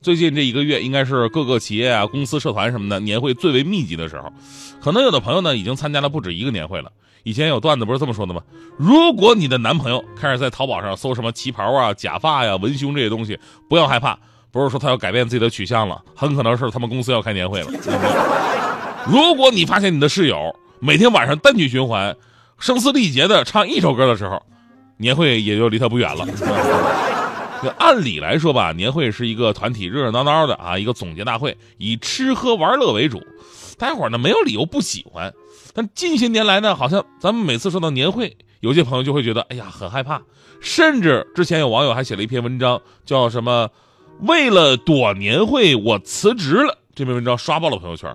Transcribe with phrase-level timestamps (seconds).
[0.00, 4.32] 最近这一个月应该是各个企业啊、公司、社团什么的年会最为密集的时候。
[4.80, 6.92] 可能有的朋友呢已经参加了不止一个年会了。
[7.24, 8.40] 以前有段子不是这么说的吗？
[8.76, 14.16] 如果你的男朋友开始在淘宝上搜什么旗袍啊、假发呀、文胸这些东西，不要害怕，
[14.52, 17.70] 不是说他要改变自己的取向了，很可能是他们公司要开年会了。
[19.06, 22.16] 如果你发现你的室友每天晚上单曲循环、
[22.58, 24.40] 声嘶力竭的唱一首歌的时候，
[24.96, 26.24] 年会也就离他不远了。
[27.78, 33.20] 按理来说吧，年会是一个团体热热闹闹的啊，一个总结大会，以吃喝玩乐为主，
[33.76, 35.32] 大家伙呢没有理由不喜欢。
[35.74, 40.22] 但近些年来呢，好像咱们每次说到年会，有些朋友就会觉得，哎呀，很害怕。
[40.60, 43.70] 甚至之前有网友还写了一篇文章，叫什么
[44.22, 46.78] “为了躲年会，我辞职了”。
[46.96, 48.12] 这篇文章刷爆了朋友圈。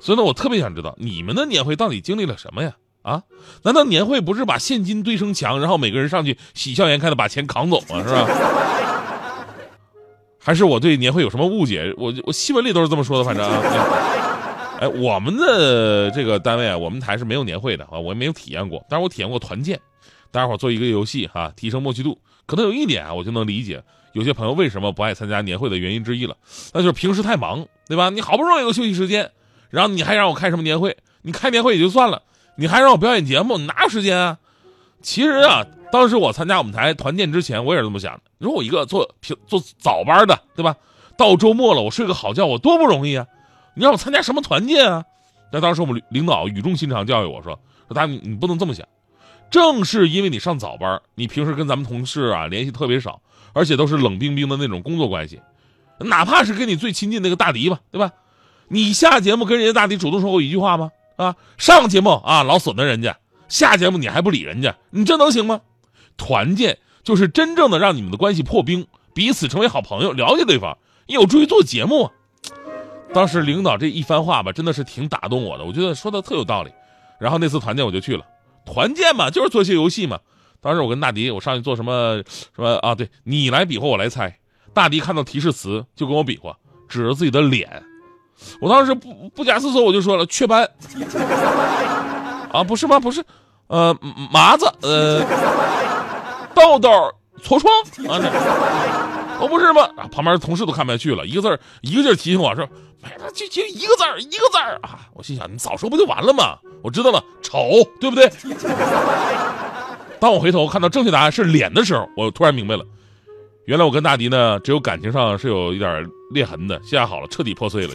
[0.00, 2.74] 所以呢，我特别想知道你们的年会到底经历了什么呀？
[3.08, 3.22] 啊，
[3.62, 8.02] 难道年会不是把现金堆成墙，然后每个人上去喜笑颜开的把钱扛走吗？
[8.06, 8.28] 是吧？
[10.38, 11.92] 还是我对年会有什么误解？
[11.96, 13.62] 我我新闻里都是这么说的，反正啊。
[14.80, 18.84] 哎，我们的这个单位啊，我们台是没有年会的啊，我也没有体验过。
[18.88, 19.78] 但是我体验过团建，
[20.30, 22.16] 大家伙做一个游戏哈、提升默契度。
[22.46, 26.36] 可能有一点啊，我就能理解有些朋友为什么不爱参加年会的原因之一了，
[26.72, 28.08] 那就是平时太忙，对吧？
[28.10, 29.32] 你好不容易有个休息时间，
[29.68, 30.96] 然后你还让我开什么年会？
[31.22, 32.22] 你开年会也就算了，
[32.60, 34.36] 你还让我表演节目，哪有时间啊？
[35.00, 38.22] 其实啊，当时我参加我们台团建之前，我也是这么想的。
[38.38, 40.74] 如果我一个做平做早班的，对吧？
[41.16, 43.24] 到周末了，我睡个好觉，我多不容易啊！
[43.74, 45.04] 你让我参加什么团建啊？
[45.52, 48.84] 那当时我们领导语重心长教育我说：“说大你你不能这么想，
[49.50, 55.40] 正是因为你上早班，你平时跟咱们同事啊联系特别少，而且都是冷冰冰的那种工作关系，
[56.00, 58.10] 哪怕是跟你最亲近那个大迪吧，对吧？
[58.66, 60.90] 你下节目跟人家大迪主动说过一句话吗？
[61.18, 63.18] 啊，上节目啊老损的人家，
[63.48, 65.60] 下节目你还不理人家，你这能行吗？
[66.16, 72.10] 团建就是真正的让你们的关系破冰，彼此成为好朋友，了解对方，有助于做节目。
[73.12, 76.70] 当时领导这一番话吧，真的是挺打动我的，我觉得说的特有道理。
[77.18, 78.24] 然后那次团建我就去了，
[78.64, 80.20] 团建嘛，就是做些游戏嘛。
[80.60, 82.22] 当时我跟大迪，我上去做什么
[82.54, 82.94] 什么啊？
[82.94, 84.38] 对你来比划，我来猜。
[84.72, 86.56] 大迪看到提示词就跟我比划，
[86.88, 87.82] 指着自己的脸。
[88.60, 90.68] 我当时不不假思索，我就说了雀斑。
[92.52, 92.98] 啊，不是吗？
[92.98, 93.24] 不是，
[93.66, 93.96] 呃，
[94.32, 95.22] 麻子，呃，
[96.54, 96.88] 痘痘，
[97.42, 97.72] 痤疮
[98.08, 99.82] 啊，这都不是吗？
[99.96, 102.66] 啊，旁边同事都看不下去了，一个字儿一个劲儿提醒我说
[103.04, 106.56] ：“哎，就就一个字儿，一个字儿啊！”我心想，你早说不就完了吗？
[106.82, 108.32] 我知道了，丑，对不对？
[110.18, 112.84] 当我回头看到正确答案是脸的时候，我突然明白了，
[113.68, 117.92] 原来我跟大迪呢，只有感情上是有一点裂痕的，现在好了，彻底破碎了。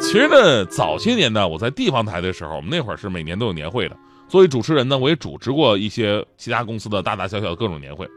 [0.00, 3.96] 其实呢，早些年呢，我在地方台的时候，我们那会儿是每年都有年会的。
[4.28, 8.08] 作为主持人呢，我也主持过一些其他公司的大大小小的各种年会。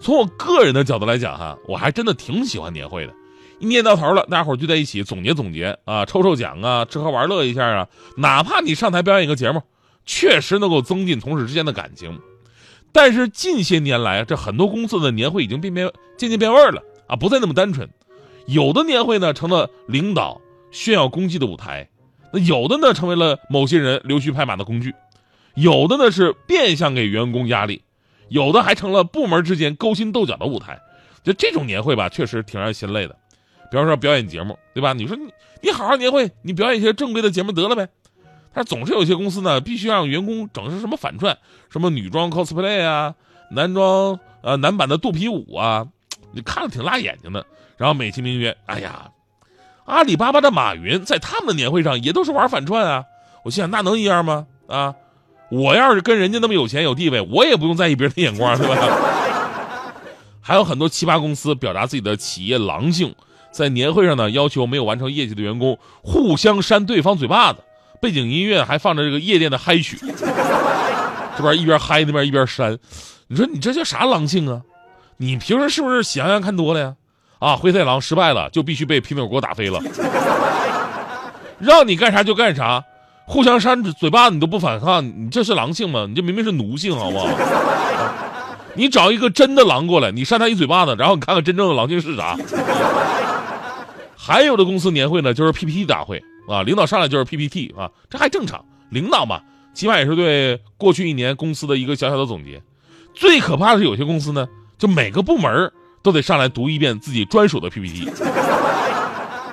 [0.00, 3.12] 从我个人的角度来讲，哈，我还真的挺喜欢年会的。
[3.58, 9.62] 一年到头了，大家伙聚在一起总结总结啊，抽抽奖啊，吃喝玩乐一下啊，哪怕你上台表演一个节目，
[10.06, 12.18] 确实能够增进同事之间的感情。
[12.92, 17.88] 但是近些年来，这很多公司的年会已经变变渐渐变味儿了啊，不再那么单纯。
[18.46, 20.40] 有的年会呢，成了领导
[20.70, 21.86] 炫耀功绩的舞台；
[22.32, 24.90] 那有的呢，成为了某些人溜须拍马的工具；
[25.54, 27.82] 有的呢是变相给员工压力；
[28.28, 30.80] 有的还成了部门之间勾心斗角的舞台。
[31.22, 33.16] 就这种年会吧，确实挺让人心累的。
[33.70, 34.92] 比方说表演节目，对吧？
[34.92, 35.30] 你说你
[35.62, 37.88] 你好好年会，你表演一些正规的节目得了呗。
[38.52, 41.38] 但是总是有些公司呢，必须让员工整成什么反串，
[41.70, 43.14] 什么女装 cosplay 啊，
[43.50, 45.86] 男装呃男版的肚皮舞啊，
[46.32, 47.46] 你看着挺辣眼睛的。
[47.76, 49.10] 然后美其名曰，哎呀，
[49.86, 53.04] 阿里巴巴的马云在他们的年会上也都是玩反串啊。
[53.44, 54.46] 我心想，那能一样吗？
[54.66, 54.94] 啊，
[55.50, 58.76] 我要是跟人家那么有钱有地位，我也不用在意别人的眼光，对吧？
[60.42, 63.14] 还有很多奇葩公司表达自己的企业狼性。
[63.50, 67.64] 在年会上呢，要求没有完成业绩的员工互相扇对方嘴巴子，
[68.00, 69.98] 背景音乐还放着这个夜店的嗨曲，
[71.36, 72.78] 这边一边嗨那边一边扇，
[73.28, 74.62] 你说你这叫啥狼性啊？
[75.18, 76.94] 你平时是不是喜羊羊看多了呀？
[77.38, 79.80] 啊，灰太狼失败了就必须被平底锅打飞了，
[81.58, 82.82] 让你干啥就干啥，
[83.26, 86.06] 互相扇嘴巴子你都不反抗，你这是狼性吗？
[86.08, 87.28] 你这明明是奴性，好不好？
[88.74, 92.36] 你找一个真的狼过来，你扇他一嘴巴子，然后你看看真正的狼性是啥。
[94.16, 98.64] 还有的公司年会呢，就是 PPT 大会啊，领导上来就是 PPT 啊，这还正常。
[98.90, 99.40] 领导嘛，
[99.72, 102.60] 起码也是对过去一年公司的一个小小的总结。
[103.14, 108.10] 最可怕的是，有些公司呢，就每个部门都得上来读一遍自己专属的 PPT，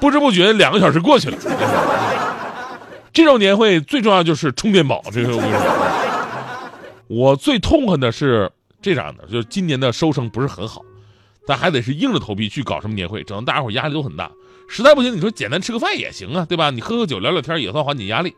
[0.00, 1.38] 不知不觉两个小时过去了。
[3.12, 5.62] 这种年会最重要就是充电宝，这个我跟你说。
[7.08, 8.50] 我最痛恨的是
[8.80, 10.82] 这样的，就是今年的收成不是很好，
[11.46, 14.30] 但还得是硬着头皮去搞什么年会，整得大家伙压力都很大。
[14.74, 16.70] 实在不行，你说简单吃个饭也行啊，对吧？
[16.70, 18.34] 你喝喝酒聊聊天也算缓解压力。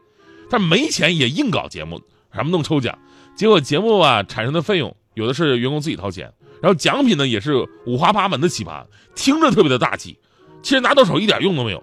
[0.50, 2.02] 但没钱也硬搞节目，
[2.34, 2.98] 什么弄抽奖，
[3.36, 8.84] 结果节目啊产生的费用有的是员工自己掏钱，然后奖品呢也是五花八门的奇葩，
[9.14, 10.18] 听着特别的大气，
[10.60, 11.80] 其实拿到手一点用都没有。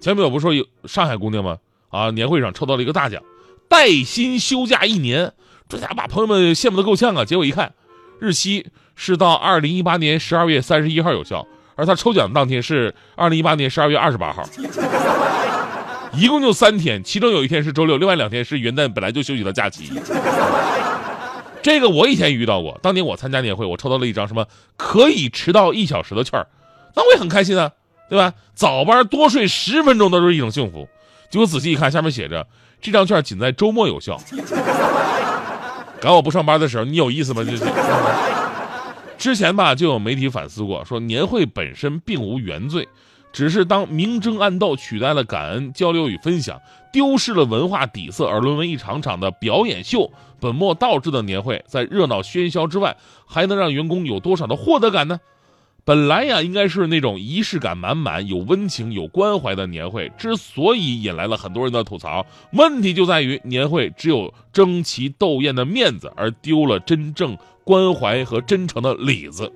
[0.00, 1.58] 前面我不是说有上海姑娘吗？
[1.88, 3.20] 啊，年会上抽到了一个大奖，
[3.68, 5.32] 带薪休假一年，
[5.68, 7.24] 这家伙把朋友们羡慕的够呛啊。
[7.24, 7.74] 结果一看，
[8.20, 11.46] 日期是到二零一八年十二月三十一号有效，
[11.78, 14.42] 而他抽奖当天是二零一八年十二月二十八号，
[16.12, 19.92] 一共就三天，其中有一天是周六，另外两天是元旦本来就休息的假期。
[21.62, 24.44] 这个我以前遇到过，当年我参加年会，我抽到了一张什么
[24.76, 26.44] 可以迟到一小时的券
[26.96, 27.70] 那我也很开心啊，
[28.10, 28.32] 对吧？
[28.56, 30.88] 早班多睡十分钟都是一种幸福。
[31.30, 32.44] 结果仔细一看，下面写着
[32.80, 34.20] 这张券仅在周末有效。
[36.02, 37.44] 赶我不上班的时候，你有意思吗？
[37.44, 37.64] 这是。
[39.18, 42.88] 之前吧，就有媒体反思过，说年会本身并无原罪，
[43.32, 46.60] 只是当明争暗斗取代了感恩、交流与分享，
[46.92, 50.10] 丢失了文化底色，而沦为一场场的表演秀。
[50.40, 55.18] 本末倒置的年会，在热闹喧嚣之外，还能让员工有多少的获得感呢？
[55.88, 69.50] 本来呀，应该是那种仪式感满满、有温情、有关怀的年会，之所以引来了很多人的吐槽，问题就在于年会只有争奇斗艳的面子，而丢了真正关怀和真诚的里子。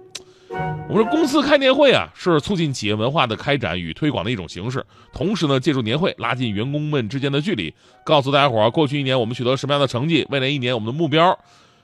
[0.89, 4.83] 我们说，公司开年会啊，是促进企业文化的开展与推广的一种形式，
[5.13, 7.75] 同时呢，借助年会拉近员工们之间的距离，
[8.07, 11.39] 告诉大家伙儿，过去一年我们取得什么样的成绩，未来一年我们的目标。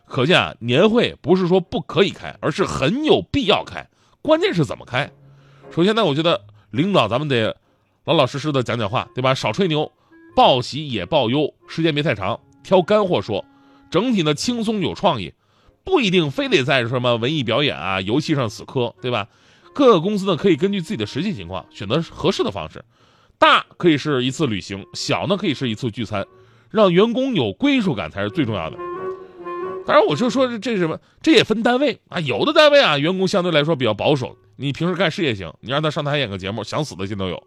[0.06, 3.87] 可见啊，年会不是说不可以开，而是很有必要开。
[4.23, 5.11] 关键是怎么开？
[5.70, 7.56] 首先呢，我觉得领导咱们得
[8.05, 9.35] 老老实实的讲讲话，对吧？
[9.35, 9.91] 少吹牛，
[10.35, 13.44] 报喜也报忧，时间别太长，挑干货说。
[13.91, 15.32] 整体呢轻松有创意，
[15.85, 19.29] 不一定非得在什么文艺表演啊、游戏上死磕，对吧？
[19.75, 22.85] 各个公司呢可以根据自己的实际情况选择合适的方式，
[23.38, 26.26] 大可以是一次旅行，小呢可以是一次聚餐，
[26.71, 28.76] 让员工有归属感才是最重要的。
[29.88, 32.20] 当然，我就说这这什么，这也分单位啊。
[32.20, 37.43] 有的单位啊，员工相对来说比较保守，你平时干事业行，你让他上台演个节目，想死的心都有。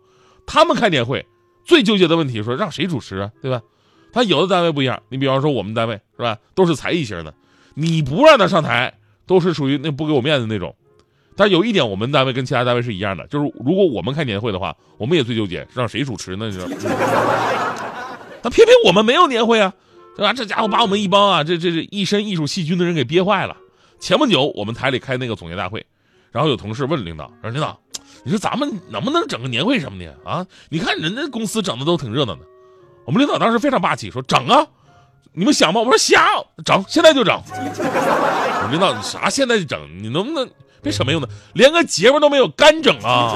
[0.47, 1.23] 他们开年会
[1.63, 3.61] 最纠结的问题，说让谁主持啊，对吧？
[4.11, 7.31] 他有的单位不一样，你比方说我们单位是吧，都是才艺型的，
[7.75, 8.91] 你不让他上台，
[9.27, 10.75] 都是属于那不给我面子那种。
[11.35, 16.47] 但有一点，我们单位跟其他单位是一样的，就是如果我们开年会的话，我们也最纠结，让谁主持呢？
[16.47, 16.65] 你知道？
[18.41, 19.71] 那偏偏我们没有年会啊。
[20.21, 20.33] 对吧？
[20.33, 23.57] 这家伙把我们一帮啊，这这这一身艺术细菌的人给憋坏了。
[23.99, 25.83] 前不久我们台里开那个总结大会，
[26.31, 27.79] 然后有同事问领导说：“领导，
[28.23, 30.45] 你说咱们能不能整个年会什么的啊？
[30.69, 32.41] 你看人家公司整的都挺热闹的。”
[33.03, 34.67] 我们领导当时非常霸气说：“整啊，
[35.33, 36.21] 你们想吗？”我说：“想
[36.63, 39.79] 整，现在就整。”我领导，你啥现在就整？
[40.03, 40.47] 你能不能
[40.83, 43.33] 别扯没用的，连个节目都没有，干整啊？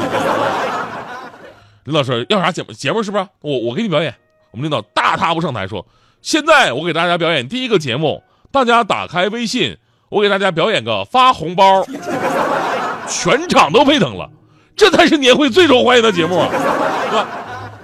[1.85, 2.71] 领导说：“要啥节目？
[2.73, 3.27] 节目是不是？
[3.41, 4.13] 我我给你表演。”
[4.53, 5.83] 我们领导大踏步上台说。
[6.25, 9.77] 现在我给大家表演第一个节目，大家打开微信，
[10.09, 11.85] 我给大家表演个发红包，
[13.07, 14.27] 全场都沸腾了，
[14.75, 17.27] 这才是年会最受欢迎的节目，是吧？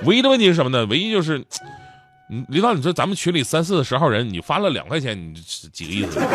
[0.06, 0.88] 唯一的问题是什么呢？
[0.88, 1.46] 唯一就是，
[2.32, 5.40] 嗯，领导，你说咱们群里三四十号人，你发了两块钱，你
[5.72, 6.16] 几个意思？
[6.16, 6.26] 超越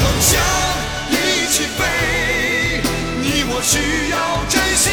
[0.00, 0.40] 梦想，
[1.10, 1.84] 一起飞，
[3.20, 4.90] 你我需要真心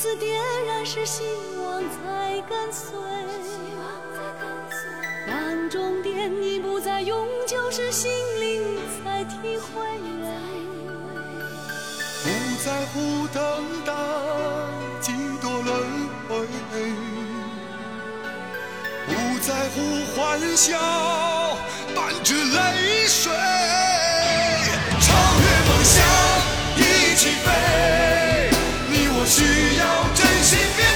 [0.00, 1.24] 第一次点燃，是希
[1.62, 2.96] 望在跟随；
[5.26, 9.68] 当终点已不再永久，是心灵在体会。
[12.22, 12.30] 不
[12.64, 13.42] 在乎等
[13.84, 13.92] 待
[15.02, 15.68] 几多轮
[16.26, 16.46] 回，
[19.06, 19.82] 不在乎
[20.14, 20.78] 欢笑
[21.94, 23.30] 伴着泪水。
[29.30, 29.44] 需
[29.78, 30.89] 要真心面。